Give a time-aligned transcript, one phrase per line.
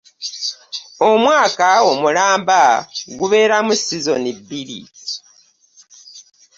[1.09, 2.61] Omwaka onulamba
[3.19, 4.81] gubeeramu sizoni bbiri.